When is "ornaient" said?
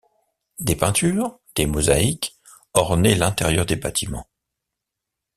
2.73-3.13